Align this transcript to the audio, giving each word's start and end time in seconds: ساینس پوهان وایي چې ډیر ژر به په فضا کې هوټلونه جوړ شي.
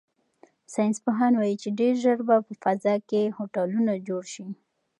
ساینس 0.73 0.97
پوهان 1.05 1.33
وایي 1.35 1.55
چې 1.61 1.69
ډیر 1.79 1.93
ژر 2.03 2.17
به 2.27 2.35
په 2.47 2.53
فضا 2.63 2.95
کې 3.09 3.33
هوټلونه 3.37 3.91
جوړ 4.07 4.23
شي. 4.33 4.45